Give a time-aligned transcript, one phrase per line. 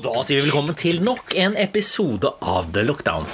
[0.00, 3.26] Og da sier vi velkommen til nok en episode av The Lockdown.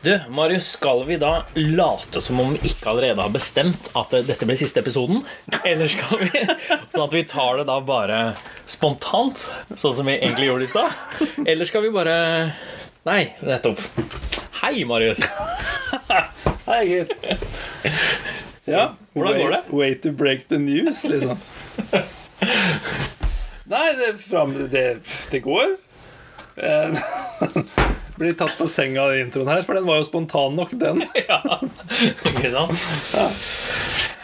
[0.00, 4.48] Du, Marius, skal vi da late som om vi ikke allerede har bestemt at dette
[4.48, 5.20] blir siste episoden?
[5.68, 6.30] Eller skal vi
[6.94, 8.22] Sånn at vi tar det da bare
[8.64, 9.44] spontant,
[9.76, 11.36] sånn som vi egentlig gjorde i stad?
[11.44, 12.16] Eller skal vi bare
[13.04, 13.82] Nei, nettopp.
[14.62, 15.28] Hei, Marius.
[16.70, 17.12] Hei, gutt.
[18.64, 19.64] Ja, Hvordan går way, det?
[19.76, 21.36] Way to break the news, liksom.
[23.66, 24.84] Nei, det, fram, det,
[25.30, 25.76] det går.
[26.56, 26.90] Eh,
[28.16, 31.02] Blir tatt på senga i introen her, for den var jo spontan nok, den.
[31.28, 31.58] Ja,
[32.30, 32.72] ikke sant?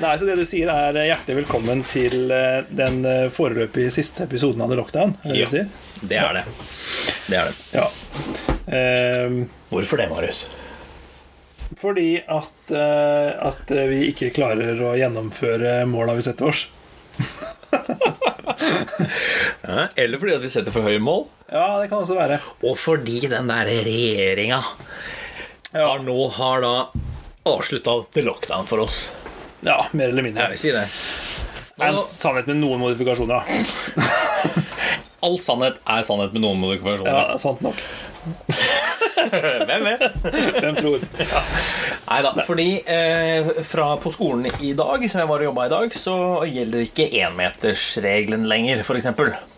[0.00, 3.02] Nei, så det du sier er eh, hjertelig velkommen til eh, den
[3.34, 5.16] foreløpig siste episoden av The Lockdown.
[5.26, 5.50] Er det Ja.
[5.50, 5.68] du sier?
[6.08, 6.44] Det er det.
[7.28, 7.56] Det er det.
[7.76, 7.88] Ja.
[8.78, 10.44] Ehm, Hvorfor det, Marius?
[11.82, 16.66] fordi at, uh, at vi ikke klarer å gjennomføre måla vi setter oss.
[19.62, 21.24] Ja, eller fordi at vi setter for høye mål.
[21.52, 22.38] Ja, det kan også være.
[22.66, 24.62] Og fordi den der regjeringa
[25.72, 25.86] Ja.
[25.88, 26.72] har nå har da
[27.48, 29.06] avslutta the lockdown for oss.
[29.64, 30.42] Ja, mer eller mindre.
[30.48, 30.86] Jeg vil si det.
[31.78, 33.46] Nå, en sannhet med noen modifikasjoner.
[35.22, 37.12] all sannhet er sannhet med noen modifikasjoner.
[37.32, 37.78] Ja, sant nok.
[39.68, 40.02] Hvem vet?
[40.60, 41.04] Hvem tror?
[42.08, 42.32] Nei da.
[42.46, 46.16] Fordi eh, fra på skolen i dag, som jeg var og jobba i dag, så
[46.48, 49.08] gjelder ikke énmetersregelen lenger, f.eks.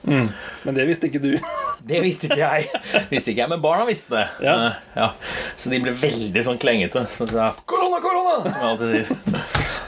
[0.05, 1.33] Men det visste ikke du.
[1.85, 2.69] Det visste ikke jeg.
[3.11, 4.23] Visste ikke jeg, Men barna visste det.
[4.47, 4.55] Ja.
[4.55, 5.09] Eh, ja.
[5.61, 7.03] Så de ble veldig sånn klengete.
[7.13, 9.85] Så sa 'korona, korona', som jeg alltid sier.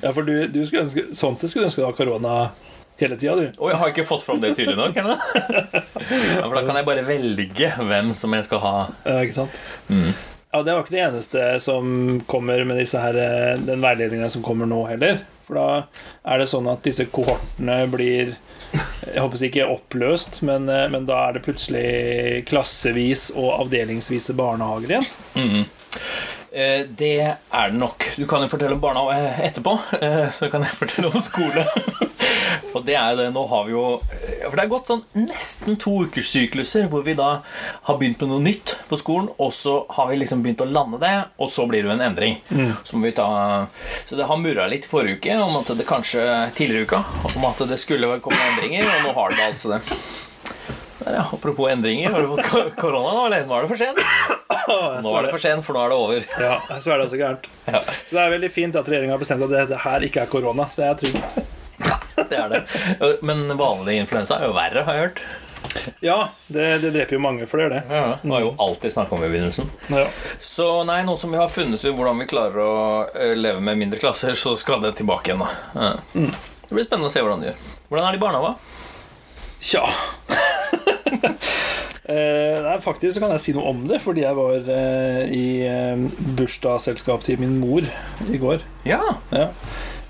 [0.00, 2.38] Ja, for du, du skulle ønske, Sånn sett skulle du ønske du hadde korona
[3.02, 3.50] hele tida, du.
[3.58, 5.16] Og jeg har ikke fått fram det tydelig nok ennå.
[6.06, 8.74] Ja, for da kan jeg bare velge hvem som jeg skal ha.
[9.04, 9.56] Ja, ikke sant?
[9.90, 14.44] Ja, Det var ikke det eneste som kommer med disse her, eh, den veiledninga som
[14.46, 15.18] kommer nå heller.
[15.46, 15.66] For da
[16.32, 18.36] er det sånn at disse kohortene blir
[18.76, 24.94] jeg håper ikke oppløst, men, eh, men da er det plutselig klassevis og avdelingsvise barnehager
[24.96, 25.06] igjen.
[25.36, 25.66] Mm.
[26.96, 27.36] Det er
[27.68, 28.06] det nok.
[28.16, 29.74] Du kan jo fortelle om barnehage etterpå.
[30.00, 31.66] eh, Så kan jeg fortelle om skole.
[32.74, 35.02] Og det er jo det, nå har vi jo eh, For det er gått sånn
[35.18, 37.30] nesten to ukers sykluser hvor vi da
[37.88, 41.00] har begynt med noe nytt på skolen, og så har vi liksom begynt å lande
[41.02, 42.38] det, og så blir det jo en endring.
[42.84, 43.26] Så, må vi ta,
[44.08, 46.22] så det har murra litt i forrige uke om at det kanskje
[46.58, 47.02] tidligere uka
[47.36, 49.82] om at det skulle komme endringer, og nå har det altså det.
[51.06, 51.24] Der, ja.
[51.32, 53.44] Apropos endringer, har du fått korona nå, eller?
[53.46, 54.00] Nå er det for sent.
[55.04, 56.24] Nå er det for sent, for nå er det over.
[56.42, 57.46] Ja, så er det også gærent.
[57.68, 60.24] Ja, Så det er veldig fint at regjeringa har bestemt at det, det her ikke
[60.24, 60.66] er korona.
[60.72, 61.46] Så jeg er trygg.
[62.30, 62.62] det er det.
[63.26, 65.20] Men vanlig influensa er jo verre, har jeg hørt.
[66.00, 67.82] Ja, det, det dreper jo mange for det.
[67.90, 69.66] Ja, det var jo alltid snakk om i begynnelsen.
[69.92, 70.06] Ja.
[70.40, 72.76] Så nei, nå som vi har funnet ut hvordan vi klarer å
[73.12, 75.44] eh, leve med mindre klasser, så skal det tilbake igjen.
[75.44, 75.48] da.
[75.74, 75.92] Ja.
[76.66, 77.60] Det blir spennende å se hvordan det gjør.
[77.90, 78.54] Hvordan er det i barnehagen?
[79.66, 79.84] Tja
[82.12, 85.96] eh, faktisk så kan jeg si noe om det, fordi jeg var eh, i eh,
[86.38, 87.82] bursdagsselskap til min mor
[88.28, 88.58] i går.
[88.86, 89.00] Ja.
[89.32, 89.46] Ja.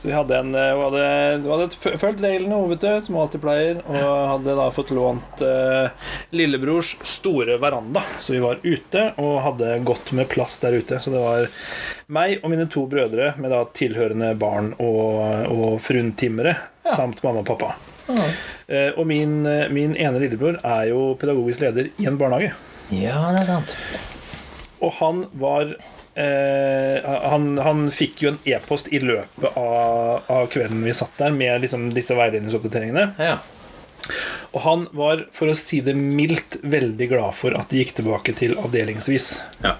[0.06, 3.16] Så vi hadde en eh, Hun hadde, hun hadde fulgt reglene, hun, vet du, som
[3.18, 8.04] alltid pleier, og hadde da fått lånt eh, lillebrors store veranda.
[8.22, 11.00] Så vi var ute og hadde godt med plass der ute.
[11.02, 11.48] Så det var
[12.06, 16.54] meg og mine to brødre med da tilhørende barn og, og fruntimmere,
[16.86, 17.74] samt mamma og pappa.
[18.06, 22.54] Eh, og min, eh, min ene lillebror er jo pedagogisk leder i en barnehage.
[22.94, 23.74] ja, det er sant.
[24.78, 25.74] Og han var
[26.18, 31.34] eh, han, han fikk jo en e-post i løpet av, av kvelden vi satt der,
[31.36, 33.10] med liksom disse veiledningsoppdateringene.
[33.20, 33.36] Ja.
[34.54, 38.36] Og han var, for å si det mildt, veldig glad for at de gikk tilbake
[38.38, 39.30] til avdelingsvis.
[39.66, 39.76] ja.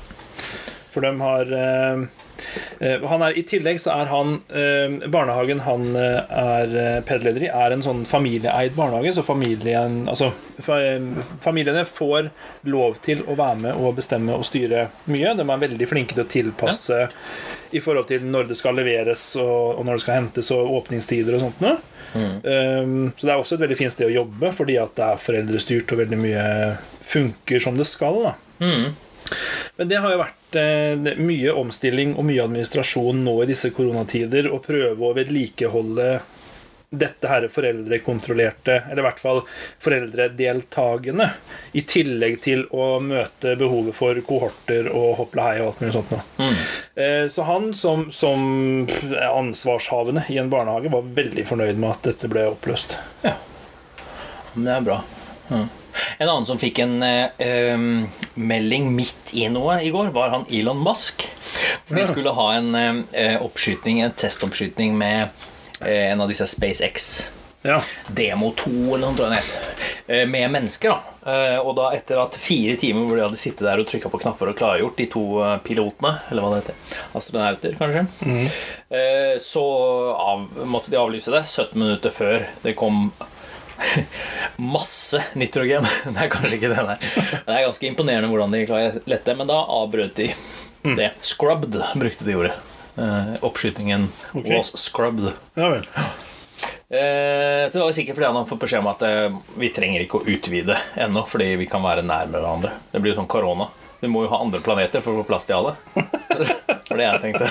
[0.93, 2.07] For de har han
[2.81, 7.75] er, I tillegg så er han eh, Barnehagen han eh, er eh, pedleder i, er
[7.75, 9.15] en sånn familieeid barnehage.
[9.17, 10.79] Så familien, altså, fa,
[11.45, 12.31] familiene får
[12.69, 15.35] lov til å være med og bestemme og styre mye.
[15.39, 17.05] De er veldig flinke til å tilpasse
[17.75, 21.47] i forhold til når det skal leveres, og, når det skal hentes, og åpningstider og
[21.49, 21.77] sånt noe.
[22.17, 25.21] Um, så det er også et veldig fint sted å jobbe, fordi at det er
[25.21, 26.45] foreldrestyrt, og veldig mye
[27.05, 28.23] funker som det skal.
[28.31, 28.95] da Mm.
[29.77, 34.49] Men det har jo vært eh, mye omstilling og mye administrasjon nå i disse koronatider
[34.53, 36.19] å prøve å vedlikeholde
[36.97, 39.41] dette her foreldrekontrollerte, eller i hvert fall
[39.83, 41.27] foreldredeltagende,
[41.77, 46.15] i tillegg til å møte behovet for kohorter og hopla hei og alt mulig sånt
[46.15, 46.47] noe.
[46.95, 48.87] Eh, Så han som, som
[49.33, 52.97] ansvarshavende i en barnehage var veldig fornøyd med at dette ble oppløst.
[53.27, 53.35] Ja.
[54.55, 55.01] Men det er bra.
[55.51, 55.65] Ja.
[56.23, 57.75] En annen som fikk en eh,
[58.37, 61.27] melding midt i noe i går, var han Elon Musk.
[61.87, 65.29] For de skulle ha en eh, oppskyting, en testoppskyting med
[65.81, 67.29] eh, en av disse SpaceX.
[67.67, 67.81] Ja.
[68.07, 69.43] Demo 2 eller noe, det
[70.07, 70.95] eh, med mennesker.
[70.95, 74.11] da Eh, Og da etter at fire timer hvor de hadde sittet der og trykka
[74.13, 78.45] på knapper og klargjort, de to eh, pilotene, eller hva det heter, astronauter kanskje, mm.
[79.43, 79.65] så
[80.15, 83.09] av, måtte de avlyse det 17 minutter før det kom
[84.57, 85.87] masse nitrogen.
[86.05, 87.03] Det er kanskje ikke det der.
[87.47, 90.31] Det er ganske imponerende hvordan de klarer dette lette, men da avbrøt de
[90.87, 91.11] det.
[91.21, 92.55] Scrubbed brukte de ordet.
[92.97, 94.57] Eh, oppskytingen okay.
[94.57, 95.33] was scrubbed.
[95.55, 95.87] Ja vel.
[96.89, 100.05] Eh, så det var sikkert fordi han har fått beskjed om at eh, vi trenger
[100.05, 102.73] ikke å utvide ennå, fordi vi kan være nærmere hverandre.
[102.93, 103.69] Det blir jo sånn korona.
[104.01, 105.77] Vi må jo ha andre planeter for å få plass til alle.
[106.87, 107.49] Det var det jeg tenkte.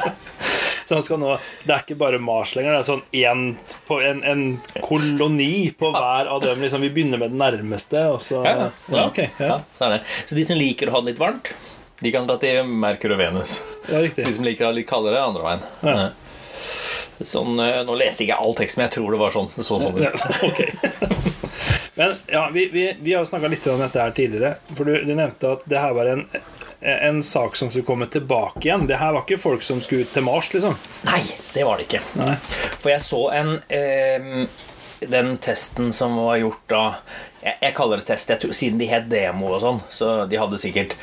[0.86, 1.32] Så han skal nå,
[1.66, 2.76] Det er ikke bare Mars lenger.
[2.76, 3.46] Det er sånn en,
[3.88, 4.44] på en, en
[4.86, 6.62] koloni på hver av dem.
[6.62, 9.60] Liksom, vi begynner med den nærmeste, og så Ja, ja, Okay, ja.
[9.74, 10.02] Så, er det.
[10.30, 11.50] så de som liker å ha det litt varmt,
[12.04, 13.62] de kan dra til Merkur og Venus.
[13.90, 14.04] ja.
[14.04, 15.66] De som liker å ha det litt kaldere, andre veien.
[15.82, 16.10] Ja.
[17.26, 19.50] Sånn, eh, nå leser ikke jeg all teksten, men jeg tror det var sånn.
[19.56, 20.20] Det så sånn Ja, ut.
[20.50, 21.16] ok.
[21.96, 24.58] Men ja, vi, vi, vi har jo snakka litt om dette her tidligere.
[24.76, 26.26] For du, du nevnte at det her var en,
[26.86, 28.88] en sak som skulle komme tilbake igjen.
[28.88, 30.78] Det her var ikke folk som skulle ut til Mars, liksom.
[31.08, 31.22] Nei,
[31.54, 32.04] det var det ikke.
[32.20, 32.36] Nei.
[32.78, 34.46] For jeg så en eh,
[35.06, 36.84] Den testen som var gjort da
[37.42, 40.62] Jeg, jeg kaller det test, tror, siden de het demo og sånn, så de hadde
[40.62, 40.96] sikkert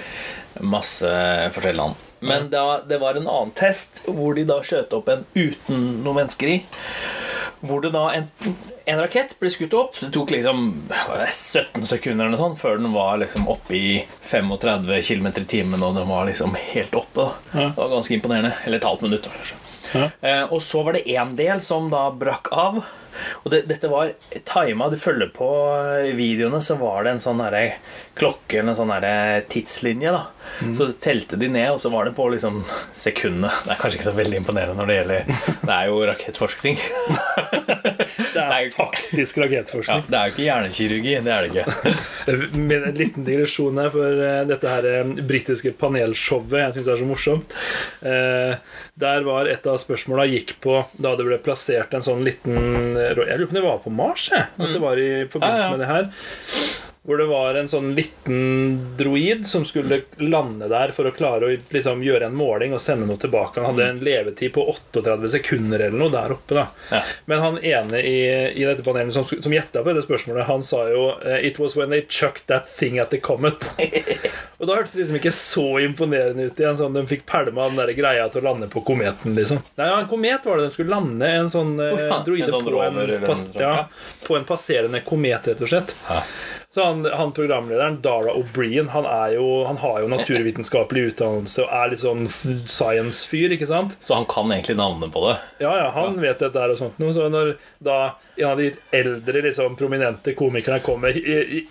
[0.61, 1.09] masse
[1.55, 2.01] forskjellige land.
[2.23, 6.23] Men da, det var en annen test hvor de da skjøt opp en uten noen
[6.23, 6.59] mennesker i.
[7.63, 8.29] Hvor det da en,
[8.87, 9.99] en rakett ble skutt opp.
[10.01, 13.93] Det tok liksom det, 17 sekunder eller noe sånt før den var liksom oppe i
[14.29, 17.29] 35 km i timen, og den var liksom helt oppe.
[17.29, 17.59] da.
[17.59, 18.55] Det var ganske imponerende.
[18.65, 19.61] Eller et halvt minutt, kanskje.
[19.93, 20.09] Ja.
[20.21, 22.83] Eh, og så var det én del som da brakk av.
[23.43, 24.13] Og det, dette var
[24.49, 24.91] tima.
[24.93, 25.49] Du følger på
[26.19, 27.77] videoene, så var det en sånn der,
[28.19, 30.13] klokke eller en sånn der, tidslinje.
[30.13, 32.63] da Så telte de ned, og så var det på liksom
[32.93, 33.53] sekundene.
[33.65, 35.33] Det er kanskje ikke så veldig imponerende når det gjelder
[35.69, 36.81] Det er jo rakettforskning.
[38.33, 41.15] Det er faktisk faktisk Ja, det er jo ikke hjernekirurgi.
[41.25, 42.47] Det er det ikke.
[42.69, 47.01] Med en liten digresjon her for eh, dette her eh, britiske panelshowet jeg syns er
[47.01, 47.57] så morsomt.
[48.07, 48.55] Eh,
[49.03, 53.17] der var et av spørsmåla gikk på da det ble plassert en sånn liten Jeg
[53.17, 54.47] lurer på om det var på Mars, jeg.
[54.59, 56.09] At det var i forbindelse med det her.
[57.03, 61.57] Hvor det var en sånn liten droid som skulle lande der for å klare å
[61.75, 63.59] liksom gjøre en måling og sende noe tilbake.
[63.59, 64.63] Han hadde en levetid på
[64.95, 66.55] 38 sekunder eller noe der oppe.
[66.61, 67.01] da Ja.
[67.27, 68.21] Men han ene i,
[68.55, 71.75] i dette panelet som, som gjetta på dette spørsmålet, han sa jo eh, It was
[71.77, 73.73] when they chucked that thing at the comet.
[74.63, 76.79] Og da hørtes det liksom ikke så imponerende ut igjen.
[76.79, 79.59] Sånn, de fikk pælma den der greia til å lande på kometen, liksom.
[79.75, 80.71] Nei, ja, en komet var det.
[80.71, 83.77] De skulle lande en sånn Å ja, droide en sånn på, en, en ja.
[84.23, 85.97] på en passerende komet, rett og slett.
[86.07, 86.23] Ja.
[86.75, 92.01] Så han, han programlederen, Dara O'Brien, han, han har jo naturvitenskapelig utdannelse og er litt
[92.01, 93.99] sånn science-fyr, ikke sant?
[94.01, 95.35] Så han kan egentlig navnet på det.
[95.61, 97.13] Ja, ja, han vet dette og sånt noe.
[97.13, 97.53] Så når
[97.85, 97.99] da
[98.37, 101.17] en av de eldre, liksom, prominente komikerne kommer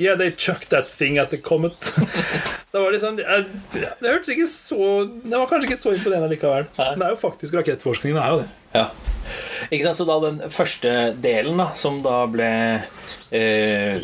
[0.02, 1.94] Yeah, they chucked that thing at the comet.
[2.72, 3.26] det var sånn Det,
[3.74, 4.90] det hørtes ikke så
[5.24, 6.70] Det var kanskje ikke så imponerende likevel.
[6.78, 8.16] Men det er jo faktisk rakettforskning.
[8.18, 8.50] Det er jo det.
[8.78, 8.88] Ja.
[9.70, 12.50] Ikke sant, Så da den første delen, da, som da ble
[13.32, 14.00] eh,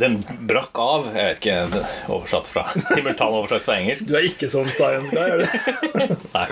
[0.00, 0.18] Den
[0.48, 4.08] brakk av Jeg vet ikke, oversatt fra simultanoversatt fra engelsk.
[4.08, 6.16] Du er ikke sånn science guy, er du?
[6.36, 6.46] Nei.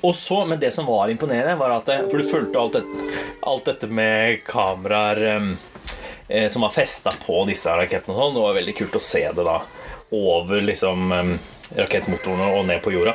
[0.00, 3.12] Og så, Men det som var imponerende, var at For du fulgte alt, det,
[3.52, 5.22] alt dette med kameraer
[6.28, 8.36] eh, som var festa på disse rakettene og sånn.
[8.36, 9.60] Det var veldig kult å se det da
[10.10, 11.12] over liksom
[11.76, 13.14] rakettmotorene og ned på jorda.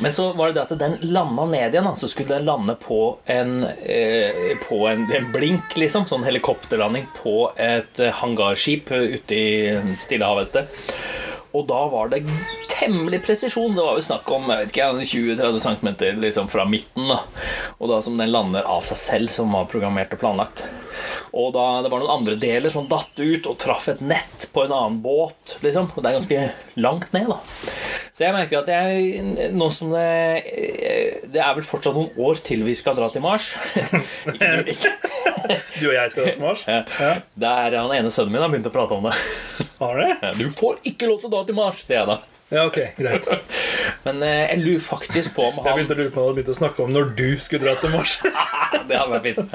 [0.00, 1.88] Men så var det det at den landa ned igjen.
[1.88, 6.06] da Så skulle den lande på en eh, På en, en blink, liksom.
[6.08, 10.94] Sånn helikopterlanding på et eh, hangarskip eh, ute i Stillehavet et sted.
[11.52, 12.24] Og da var det
[12.80, 13.76] temmelig presisjon.
[13.76, 17.08] Det var jo snakk om jeg vet ikke, 20-30 cm liksom fra midten.
[17.10, 17.20] da
[17.78, 20.64] Og da som den lander av seg selv, som var programmert og planlagt.
[21.36, 24.64] Og da det var noen andre deler som datt ut og traff et nett på
[24.64, 25.58] en annen båt.
[25.64, 27.38] liksom Og det er ganske langt ned, da.
[28.10, 30.42] Så jeg merker at jeg nå som det
[31.32, 33.52] Det er vel fortsatt noen år til vi skal dra til Mars.
[34.34, 34.92] ikke, du, ikke.
[35.78, 36.66] Du og jeg skal dra til Mars.
[36.66, 36.82] Ja.
[36.98, 37.14] Ja.
[37.44, 39.14] Det er han ene sønnen min har begynt å prate om det.
[39.80, 40.34] Har det?
[40.40, 42.20] Du får ikke lov til å dra til Mars, sier jeg da.
[42.50, 43.28] Ja, ok, greit.
[44.06, 46.38] Men eh, jeg lurer faktisk på om han Jeg begynte å lure på om han
[46.38, 48.16] begynte å snakke om når du skulle dra til Mars.
[48.90, 49.54] Det hadde vært fint.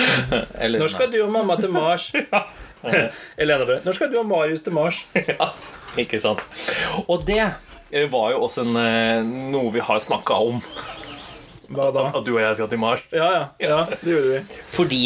[0.64, 2.08] Eller, Når skal du og mamma til Mars?
[3.36, 3.76] Elena Bø.
[3.84, 5.02] Når skal du og Marius til Mars?
[5.12, 5.50] Ja,
[6.00, 6.46] ikke sant.
[7.06, 9.20] Og det eh, var jo også en, eh,
[9.52, 10.64] noe vi har snakka om.
[11.70, 12.08] Hva da?
[12.10, 13.02] At du og jeg skal til Mars.
[13.14, 14.38] Ja, ja, ja, det gjorde vi.
[14.74, 15.00] Fordi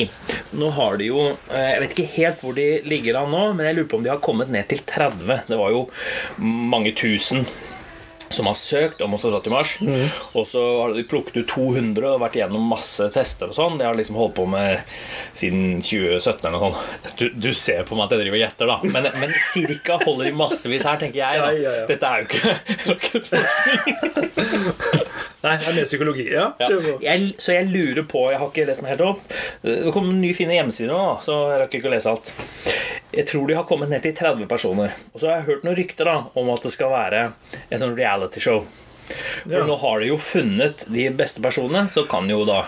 [0.56, 1.21] nå har de jo
[1.52, 4.04] eh, Jeg vet ikke helt hvor de ligger an nå, men jeg lurer på om
[4.06, 5.42] de har kommet ned til 30.
[5.50, 5.80] Det var jo
[6.40, 7.44] mange tusen
[8.35, 9.75] som har søkt om å dra til Mars.
[10.35, 13.76] Og så har de plukket ut 200 og vært gjennom masse tester og sånn.
[13.78, 14.80] Det har liksom holdt på med
[15.37, 17.12] siden 2017 eller noe sånt.
[17.21, 18.76] Du, du ser på meg at jeg driver og gjetter, da.
[18.97, 21.35] Men, men cirka holder de massevis her, tenker jeg.
[21.44, 21.49] Da.
[21.52, 21.87] Ja, ja, ja.
[21.92, 22.42] Dette er jo ikke
[22.90, 25.34] rakettforskning.
[25.45, 26.25] Nei, det er mer psykologi.
[26.33, 26.69] Ja, Ja.
[27.05, 29.35] Jeg, så jeg lurer på Jeg har ikke lest meg helt opp.
[29.63, 32.33] Det kom en nye fine hjemmesider nå, så jeg rakk ikke å lese alt.
[33.15, 34.95] Jeg tror de har kommet ned til 30 personer.
[35.13, 37.21] Og så har jeg hørt noen rykter da om at det skal være
[37.71, 38.65] en sånn reality-show.
[39.45, 39.67] For Ja.
[39.69, 42.63] nå har de jo funnet de beste personene, så kan jo da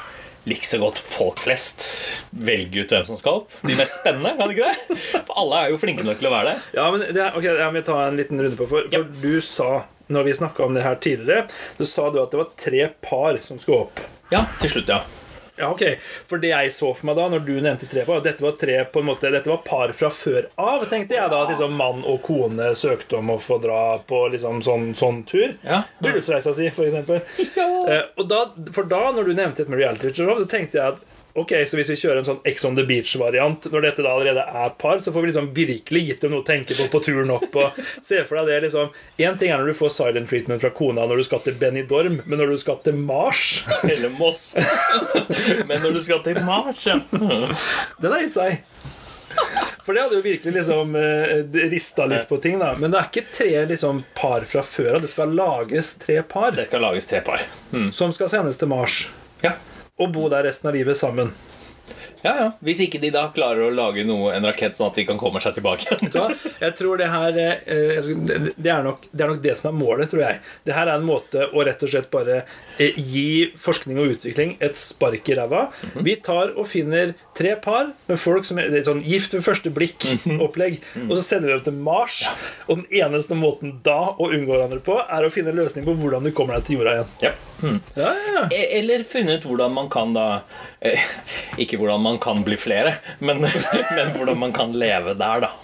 [0.47, 3.51] like så godt folk flest velge ut hvem som skal opp.
[3.67, 4.99] De mest spennende, kan de ikke det?
[5.27, 6.59] For alle er jo flinke nok til å være det.
[6.77, 9.01] Ja, men det er, ok, jeg må ta en liten runde på For, Ja.
[9.03, 9.71] for du sa,
[10.13, 11.47] når vi snakka om det her tidligere,
[11.79, 14.03] så sa du at det var tre par som skulle opp.
[14.31, 15.03] Ja, til slutt, ja.
[15.57, 15.83] Ja, ok.
[16.29, 18.77] For det jeg så for meg da, når du nevnte tre par, dette var tre
[18.93, 21.43] på en måte, dette var par fra før av, tenkte jeg da.
[21.43, 25.57] At liksom mann og kone søkte om å få dra på liksom sånn, sånn tur.
[25.65, 25.83] Ja.
[26.05, 27.25] Bryllupsreisa si, for eksempel.
[27.87, 28.41] Eh, og da,
[28.75, 31.77] for da, når du nevnte et med reality show, så tenkte jeg at Ok, så
[31.77, 35.03] Hvis vi kjører en sånn Ex on the Beach-variant, når dette da allerede er par,
[35.05, 37.53] så får vi liksom virkelig gitt dem noe å tenke på på turen opp.
[37.61, 37.77] og
[38.09, 38.91] Se for deg det liksom
[39.21, 42.23] Én ting er når du får silent treatment fra kona når du skal til Benidorm,
[42.25, 43.63] men når du skal til Mars
[43.93, 44.55] Eller Moss.
[45.69, 46.97] Men når du skal til Mars, ja.
[47.11, 48.63] Den er litt seig.
[49.85, 52.73] For det hadde jo virkelig liksom eh, rista litt på ting, da.
[52.81, 55.05] Men det er ikke tre liksom, par fra før av.
[55.05, 57.45] Det skal lages tre par Det skal lages tre par.
[57.95, 59.05] som skal sendes til Mars.
[59.45, 59.55] Ja.
[60.03, 61.33] Og bo der resten av livet sammen.
[62.25, 62.47] Ja, ja.
[62.65, 65.41] Hvis ikke de da klarer å lage noe, en rakett sånn at de kan komme
[65.43, 65.99] seg tilbake.
[66.65, 68.09] Jeg tror det her eh,
[68.57, 70.41] det er, nok, det er nok det som er målet, tror jeg.
[70.67, 72.41] Det her er en måte å rett og slett bare
[72.83, 75.69] eh, gi forskning og utvikling et spark i ræva.
[76.03, 79.45] Vi tar og finner tre par med folk som er det er sånn gift ved
[79.45, 82.23] første blikk-opplegg, og så sender vi dem til Mars.
[82.67, 85.95] Og den eneste måten da å unngå hverandre på, er å finne en løsning på
[86.01, 87.13] hvordan du kommer deg til jorda igjen.
[87.27, 87.35] Ja.
[87.61, 87.79] Hmm.
[87.97, 88.47] Ja, ja.
[88.53, 90.27] E- Eller funnet hvordan man kan da
[90.85, 91.01] eh,
[91.63, 93.41] Ikke hvordan man kan bli flere, men,
[93.97, 95.55] men hvordan man kan leve der, da.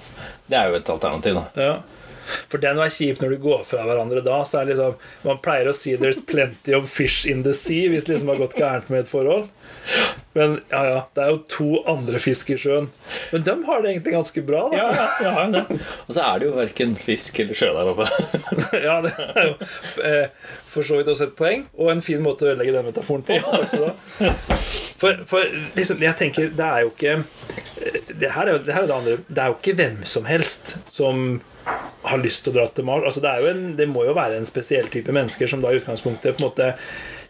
[0.48, 1.48] Det er jo et alternativ, da.
[1.56, 1.74] Ja.
[2.48, 4.38] For det er kjipt når du går fra hverandre da.
[4.48, 4.94] Så er liksom,
[5.26, 8.40] Man pleier å si 'there's plenty of fish in the sea' hvis det liksom har
[8.44, 9.48] gått gærent med et forhold.
[10.32, 12.88] Men ja, ja, det er jo to andre fisk i sjøen.
[13.32, 14.80] Men de har det egentlig ganske bra, da.
[14.80, 15.80] Ja, ja, ja, det.
[16.06, 18.08] Og så er det jo verken fisk eller sjø der oppe.
[18.86, 19.54] Ja, det er jo
[20.08, 23.24] eh, for så vidt også et poeng, og en fin måte å ødelegge den metaforen
[23.28, 23.36] på.
[23.68, 23.92] Skal.
[25.02, 28.74] For, for liksom, jeg tenker, det er jo ikke eh, det her er jo det,
[28.74, 31.40] her er det andre Det er jo ikke hvem som helst som
[32.02, 33.04] har lyst til å dra til Mars.
[33.06, 35.70] Altså, det, er jo en, det må jo være en spesiell type mennesker som da
[35.70, 36.72] i utgangspunktet på en måte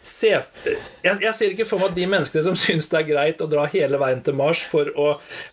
[0.03, 3.41] Se, jeg, jeg ser ikke for meg at de menneskene som syns det er greit
[3.43, 5.05] å dra hele veien til Mars for å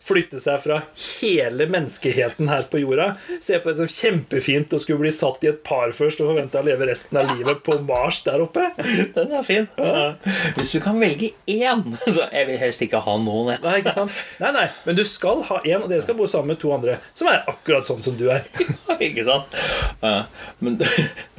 [0.03, 0.81] flytte seg fra
[1.21, 5.53] hele menneskeheten her på jorda, ser på det som kjempefint å skulle bli satt i
[5.53, 8.67] et par først og forvente å leve resten av livet på Mars der oppe.
[9.15, 9.71] Den er fin.
[9.79, 10.17] Ja.
[10.59, 13.53] Hvis du kan velge én Så jeg vil helst ikke ha noen.
[13.55, 13.63] jeg.
[13.65, 14.19] Nei, ikke sant?
[14.43, 16.99] Nei, nei, men du skal ha én, og dere skal bo sammen med to andre
[17.17, 18.47] som er akkurat sånn som du er.
[19.01, 19.55] Ikke sant?
[20.03, 20.27] Ja,
[20.61, 20.89] men det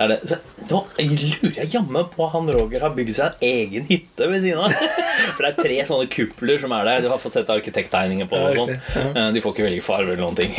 [0.02, 0.40] er det.
[0.72, 4.62] Nå lurer jeg jammen på han Roger har bygd seg en egen hytte ved siden
[4.64, 4.76] av.
[5.36, 7.04] For det er tre sånne kupler som er der.
[7.04, 9.12] Du har fått sett arkitekttegninger på Ja, og sånn.
[9.18, 10.56] Ja, De får ikke velge farge eller noen ting.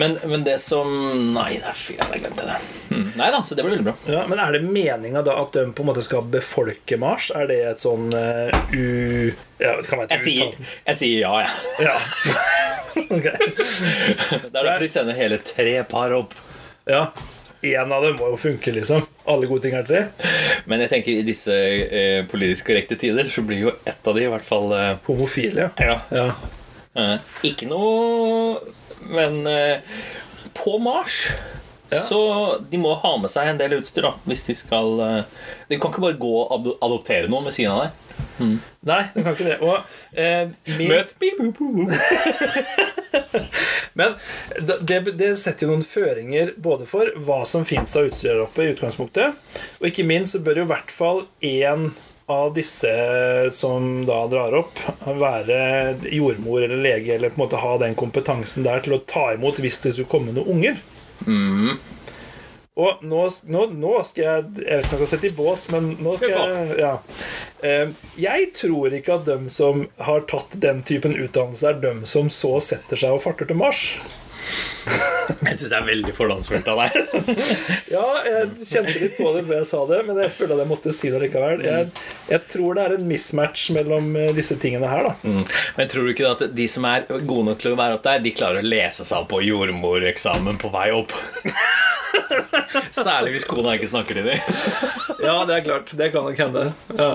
[0.00, 0.90] Men, men det som
[1.34, 2.58] Nei, det er fy, jeg glemte det.
[2.90, 3.08] Mm.
[3.18, 3.96] Nei da, så det blir veldig bra.
[4.10, 7.30] Ja, men er det meninga da at de på en måte skal befolke Mars?
[7.34, 9.32] Er det et sånn uh, u...
[9.62, 11.88] Ja, det Jeg sier, jeg sier ja, jeg.
[11.88, 11.98] Ja.
[13.16, 13.22] ok.
[13.22, 16.34] Det er derfor de sender hele tre par opp.
[16.86, 17.08] Ja.
[17.64, 19.04] Én av dem må jo funke, liksom.
[19.30, 20.02] Alle gode ting er tre.
[20.68, 24.26] Men jeg tenker i disse eh, politisk korrekte tider så blir jo ett av de
[24.26, 25.88] i hvert fall eh, Homofile, ja.
[25.88, 26.26] ja, ja.
[26.94, 27.16] Eh,
[27.50, 28.60] ikke noe
[29.10, 29.80] Men eh,
[30.54, 31.24] på Mars
[31.90, 32.00] Ja.
[32.06, 32.18] Så
[32.70, 35.92] de må ha med seg en del utstyr da hvis de skal eh, De kan
[35.92, 38.03] ikke bare gå og adoptere noen ved siden av deg.
[38.84, 39.58] Nei, den kan ikke det.
[39.64, 40.88] Og eh, min.
[43.98, 44.16] Men
[44.82, 48.64] det, det setter jo noen føringer både for hva som fins av utstyr der oppe,
[48.64, 49.38] i utgangspunktet,
[49.80, 51.92] og ikke minst så bør jo i hvert fall én
[52.26, 52.90] av disse
[53.52, 55.58] som da drar opp, være
[56.08, 59.60] jordmor eller lege, eller på en måte ha den kompetansen der til å ta imot
[59.60, 60.80] hvis det skulle komme noen unger.
[62.74, 63.20] Og nå,
[63.54, 66.16] nå, nå skal jeg Jeg vet ikke om jeg skal sette i bås, men nå
[66.18, 66.96] skal jeg ja.
[67.62, 72.30] Eh, Jeg tror ikke at dem som har tatt den typen utdannelse, er dem som
[72.34, 73.86] så setter seg og farter til Mars.
[75.24, 76.96] Jeg syns det er veldig fordomsfullt av deg.
[77.94, 80.68] Ja, jeg kjente litt på det før jeg sa det, men jeg føler at jeg
[80.68, 81.62] måtte si det likevel.
[81.64, 81.86] Jeg,
[82.28, 85.14] jeg tror det er en mismatch mellom eh, disse tingene her, da.
[85.22, 85.44] Mm.
[85.78, 88.20] Men tror du ikke at de som er gode nok til å være opp der,
[88.24, 91.14] de klarer å lese seg opp på jordmoreksamen på vei opp?
[92.94, 94.38] Særlig hvis kona ikke snakker til dem.
[95.24, 95.94] Ja, det er klart.
[95.98, 96.66] Det kan nok hende.
[96.98, 97.14] Ja.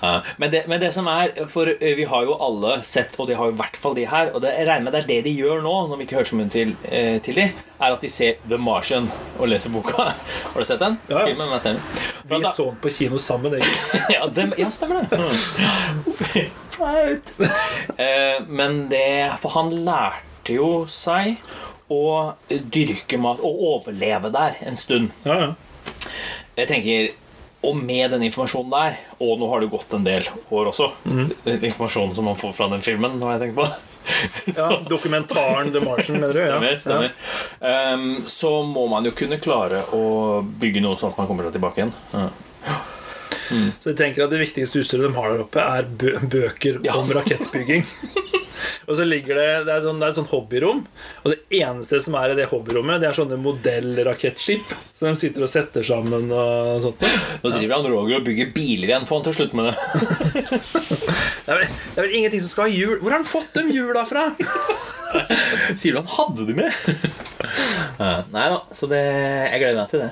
[0.00, 3.28] Ja, men, det, men det som er For eh, vi har jo alle sett, og
[3.28, 5.08] de har jo i hvert fall de her Og det, jeg regner med det er
[5.10, 7.44] det de gjør nå, når vi ikke hører så mye til, eh, til de
[7.76, 10.06] Er at de ser The Martian og leser boka.
[10.14, 10.96] Har du sett den?
[11.10, 11.34] Ja, ja.
[11.34, 11.82] Filmen.
[12.22, 14.00] For Vi da- så den på kino sammen, egentlig.
[14.16, 16.46] ja, det, ja, stemmer det.
[16.72, 17.34] Flaut.
[18.00, 21.36] Eh, men det For han lærte jo seg
[21.94, 25.10] å dyrke mat og overleve der en stund.
[25.26, 25.52] Ja, ja.
[26.58, 27.12] Jeg tenker
[27.64, 30.90] og med den informasjonen der Og nå har det gått en del år også.
[31.06, 33.16] Den Informasjonen som man får fra den filmen.
[33.18, 33.68] Nå har jeg tenkt på
[34.60, 36.38] ja Dokumentaren The Martian, mener du?
[36.38, 36.74] Stemmer.
[36.74, 36.80] Ja.
[36.84, 37.12] stemmer
[37.64, 41.56] Ehm, Så må man jo kunne klare å bygge noe sånn at man kommer seg
[41.56, 41.94] tilbake igjen.
[42.12, 42.28] Ja.
[43.80, 46.98] Så jeg tenker at Det viktigste utstyret de har der oppe, er bø bøker Ja.
[47.00, 47.84] om rakettbygging.
[48.86, 50.82] og så ligger det Det er, sånn, det er et sånn hobbyrom.
[51.24, 55.46] Og det eneste som er i det hobbyrommet, Det er sånne modellrakettskip som de sitter
[55.46, 56.30] og setter sammen.
[56.32, 57.04] og sånt
[57.44, 59.06] Nå driver han Roger og bygger biler igjen.
[59.08, 59.76] Få han til å slutte med det.
[61.44, 62.94] Det er, vel, det er vel ingenting som skal ha hjul.
[63.02, 64.22] Hvor har han fått de hjula fra?
[65.78, 66.72] Sier du han hadde de med?
[68.32, 70.10] nei da, så det, jeg gleder meg til det.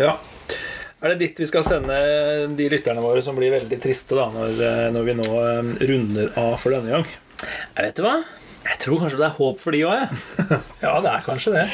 [0.00, 0.12] Ja
[1.00, 1.96] Er det dit vi skal sende
[2.56, 4.60] de lytterne våre som blir veldig triste da når,
[4.94, 7.08] når vi nå eh, runder av for denne gang?
[7.74, 8.16] Jeg vet du hva?
[8.64, 10.08] Jeg tror kanskje det er håp for de òg, jeg.
[10.84, 11.64] Ja, det er kanskje det.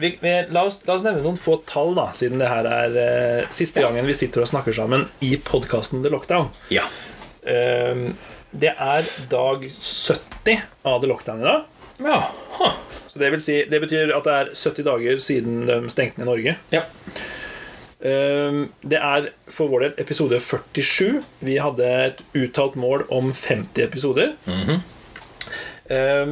[0.00, 2.96] Vi, vi, la, oss, la oss nevne noen få tall, da siden det her er
[3.02, 6.48] eh, siste gangen vi sitter og snakker sammen i podkasten The Lockdown.
[6.72, 6.86] Ja.
[7.44, 8.06] Eh,
[8.56, 11.66] det er dag 70 av The Lockdown i dag.
[12.08, 12.20] ja.
[12.56, 12.76] Huh.
[13.12, 16.28] Så det, vil si, det betyr at det er 70 dager siden de stengte ned
[16.28, 16.56] Norge.
[16.72, 16.82] ja.
[18.06, 21.22] Eh, det er for vår del episode 47.
[21.46, 24.36] Vi hadde et uttalt mål om 50 episoder.
[25.88, 26.26] Eh,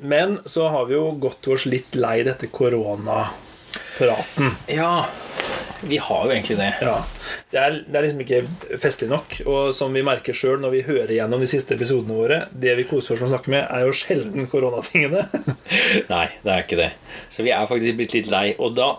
[0.00, 4.54] men så har vi jo gått oss litt lei dette koronapraten.
[4.70, 4.94] Ja.
[5.80, 6.74] Vi har jo egentlig det.
[6.84, 6.98] Ja,
[7.50, 9.38] det er, det er liksom ikke festlig nok.
[9.48, 12.84] Og som vi merker sjøl når vi hører gjennom de siste episodene våre, det vi
[12.88, 15.24] koser oss med å snakke med, er jo sjelden koronatingene.
[16.12, 16.90] Nei, det er ikke det.
[17.32, 18.50] Så vi er faktisk blitt litt lei.
[18.60, 18.90] Og da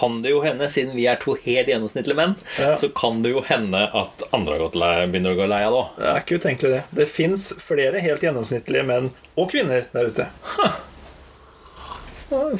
[0.00, 2.72] kan det jo hende, siden vi er to helt gjennomsnittlige menn, Ja.
[2.80, 5.96] så kan det jo hende at andre lei, begynner å gå lei av det òg.
[6.00, 6.82] Det er ikke utenkelig, det.
[7.02, 10.26] Det fins flere helt gjennomsnittlige menn og kvinner der ute.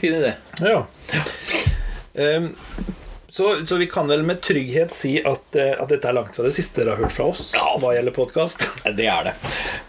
[0.01, 0.33] Fin idé.
[0.61, 0.87] Ja.
[2.15, 2.57] Um,
[3.29, 6.43] så, så vi kan vel med trygghet si at, eh, at dette er langt fra
[6.43, 7.77] det siste dere har hørt fra oss Ja.
[7.79, 8.65] hva gjelder podkast.
[8.99, 9.35] Det er det.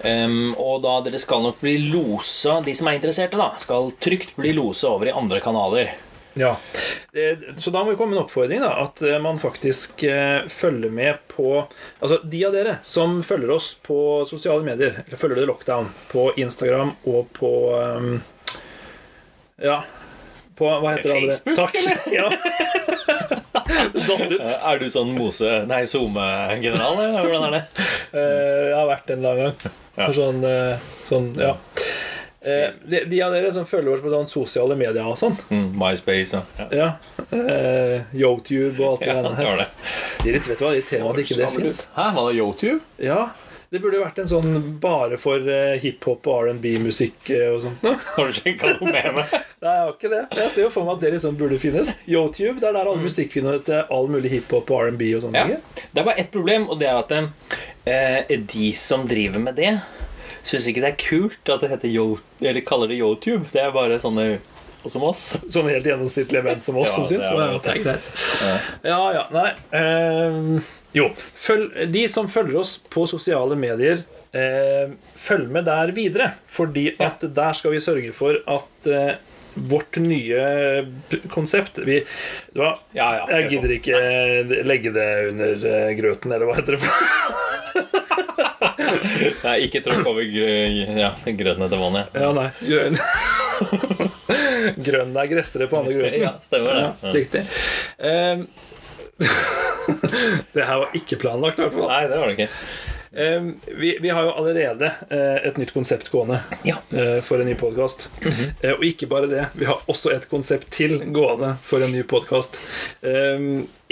[0.05, 4.35] Um, og da dere skal nok bli losa, de som er interesserte, da, skal trygt
[4.37, 5.89] bli losa over i andre kanaler.
[6.37, 6.53] Ja.
[7.11, 8.61] Det, så da må vi komme med en oppfordring.
[8.63, 11.49] da At eh, man faktisk eh, følger med på
[11.99, 13.97] Altså de av dere som følger oss på
[14.29, 17.51] sosiale medier, eller følger det Lockdown på Instagram og på
[19.61, 19.81] Ja.
[20.55, 21.17] På hva heter det?
[21.17, 21.31] andre?
[21.31, 21.75] Facebook, Takk.
[22.19, 22.31] Ja.
[24.07, 24.39] Datt ut.
[24.39, 25.51] Eh, Er du sånn Mose...
[25.69, 27.61] Nei, SoMe-general, eller hvordan er det?
[28.11, 29.55] Eh, jeg har vært en lang gang.
[29.97, 30.05] Ja.
[30.07, 31.53] For Sånn, eh, sånn, ja.
[32.41, 35.67] Eh, de, de av dere som følger oss på sånn sosiale medier og sånn, Mm,
[35.77, 36.65] MySpace ja.
[36.73, 36.87] ja,
[37.37, 39.67] eh, Yotube og alt det Ja, der var det.
[40.23, 41.85] Det vet du hva, det irriterer meg at ikke det fins.
[41.93, 42.79] Hæ, var det Yotube?
[42.97, 43.19] Ja,
[43.71, 47.85] det burde vært en sånn bare for eh, hiphop og R&B-musikk eh, og sånt.
[48.17, 49.21] Har du sjekka meg?
[49.63, 50.23] Nei, jeg har ikke det.
[50.41, 51.93] Jeg ser jo for meg at det liksom burde finnes.
[52.09, 55.61] Yotube, det er der alle musikkvinnere til all mulig hiphop og R&B og sånne Ja.
[55.93, 57.13] Det er bare ett problem, og det er at
[57.85, 59.75] eh, de som driver med det,
[60.43, 62.05] syns ikke det er kult at det heter yo,
[62.41, 63.45] eller kaller det YouTube.
[63.53, 64.39] Det er bare sånne
[64.89, 65.23] som oss.
[65.53, 67.27] Sånne helt gjennomsnittlige menn som oss Ja, som syns.
[67.27, 67.61] det er Ja, det.
[67.61, 68.03] det er greit.
[68.83, 70.61] Ja, ja, nei eh,
[70.97, 71.09] Jo.
[71.37, 74.01] Følg, de som følger oss på sosiale medier,
[74.33, 76.31] eh, følg med der videre.
[76.49, 79.13] Fordi at der skal vi sørge for at eh,
[79.53, 80.87] vårt nye
[81.29, 81.99] konsept vi?
[82.55, 84.01] Ja, ja, Jeg gidder ikke
[84.65, 86.91] legge det under eh, grøten, eller hva heter det?
[89.45, 92.17] Nei, ikke tråkk over grønne ja, grøten etter vannet.
[92.17, 92.47] Ja, nei.
[92.61, 92.99] Grønn,
[94.87, 96.83] grønn er gressere på andre grunner Ja, stemmer det.
[96.85, 97.43] Ja, riktig.
[97.97, 98.47] Um,
[100.55, 101.89] det her var ikke planlagt, i hvert fall.
[101.89, 102.51] Nei, det var det ikke.
[103.11, 106.77] Vi, vi har jo allerede eh, et nytt konsept gående Ja.
[106.95, 108.05] eh, for en ny podkast.
[108.77, 112.55] og ikke bare det, vi har også et konsept til gående for en ny podkast.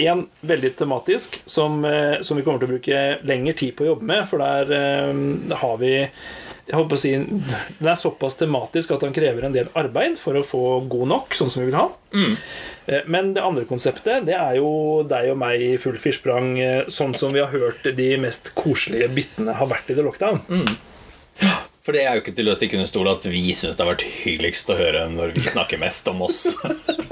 [0.00, 3.90] en veldig tematisk, som, eh, som vi kommer til å bruke lengre tid på å
[3.92, 5.94] jobbe med, for der eh, har vi
[6.70, 10.38] jeg håper å si, Den er såpass tematisk at han krever en del arbeid for
[10.38, 11.88] å få god nok, sånn som vi vil ha.
[12.14, 12.36] Mm.
[13.10, 17.16] Men det andre konseptet det er jo deg og meg i full firsprang, eh, sånn
[17.18, 20.42] som vi har hørt de mest koselige bitene har vært i The Lockdown.
[21.90, 23.88] For det er jo ikke til å stikke under stol at vi syns det har
[23.88, 26.52] vært hyggeligst å høre når vi snakker mest om oss.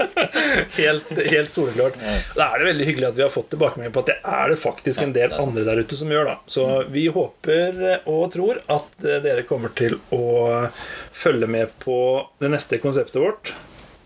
[0.77, 1.97] Helt, helt soleklart.
[2.37, 4.55] Da er det veldig hyggelig at vi har fått tilbakemelding på at det er det
[4.61, 6.29] faktisk en del andre der ute som gjør.
[6.29, 6.63] da Så
[6.93, 10.21] vi håper og tror at eh, dere kommer til å
[11.11, 11.97] følge med på
[12.39, 13.51] det neste konseptet vårt,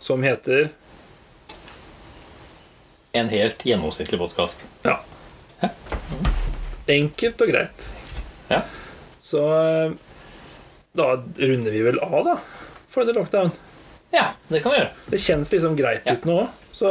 [0.01, 0.71] som heter
[3.13, 4.65] En helt gjennomsnittlig podkast.
[4.87, 4.97] Ja.
[6.89, 7.85] Enkelt og greit.
[8.49, 8.63] Ja.
[9.21, 9.93] Så eh,
[10.95, 12.35] da runder vi vel av, da,
[12.89, 13.51] for the lockdown.
[14.13, 14.91] ja, det kan vi gjøre.
[15.09, 16.13] Det kjennes liksom greit Ja.
[16.13, 16.47] ut nå òg.
[16.73, 16.89] Så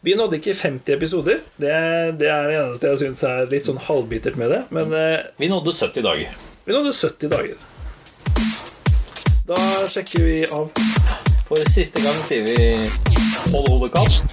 [0.00, 1.40] vi nådde ikke 50 episoder.
[1.58, 1.72] Det,
[2.18, 4.60] det er det eneste jeg syns er litt sånn halvbittert med det.
[4.70, 6.34] Men øh, Vi nådde 70 dager.
[6.64, 7.56] vi nådde 70 dager.
[9.46, 9.58] Da
[9.90, 10.70] sjekker vi av
[11.48, 12.56] For siste gang sier vi
[13.52, 14.26] hold hodet kaldt.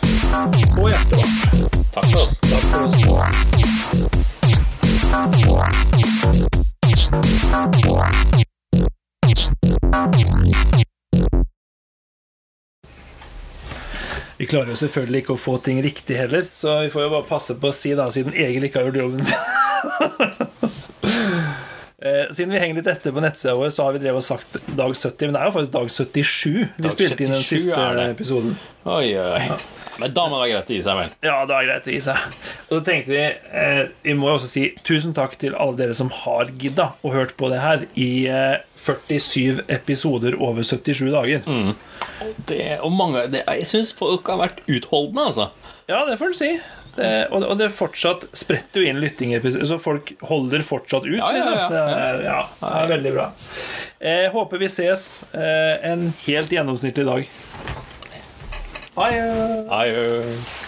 [0.78, 1.84] på hjertet vårt.
[1.94, 2.38] Takk for oss.
[2.46, 3.39] Takk for oss.
[14.50, 17.58] Klarer jo selvfølgelig ikke å få ting riktig heller, så vi får jo bare passe
[17.60, 20.56] på å si, da, siden Egil ikke har gjort jobben sin.
[22.30, 24.94] Siden vi henger litt etter på nettsida vår, så har vi drevet og sagt dag
[24.94, 25.30] 70.
[25.30, 28.58] Men det er jo faktisk dag 77 vi Dag spilte inn den siste episoden.
[28.86, 29.42] Oi, oi.
[30.00, 31.16] Men da må det være greit å gi seg, vel.
[31.26, 32.38] Ja, det er greit å gi seg.
[32.70, 35.98] Og så tenkte vi eh, Vi må jo også si tusen takk til alle dere
[35.98, 41.44] som har gidda og hørt på det her i eh, 47 episoder over 77 dager.
[42.48, 45.50] Det, og mange, det, jeg syns folk har vært utholdende, altså.
[45.92, 46.54] Ja, det får du si.
[46.96, 51.18] Det, og, og det fortsatt spretter jo inn lyttinger, så folk holder fortsatt ut.
[51.18, 51.44] Ja, ja, ja.
[51.44, 51.76] liksom.
[51.76, 53.28] Det er, ja, det er veldig bra.
[54.10, 57.30] Jeg håper vi ses eh, en helt gjennomsnittlig dag.
[59.00, 60.68] Adjø.